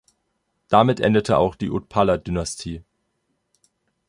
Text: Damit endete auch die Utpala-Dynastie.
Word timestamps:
Damit 0.67 0.99
endete 0.99 1.37
auch 1.37 1.53
die 1.53 1.69
Utpala-Dynastie. 1.69 2.81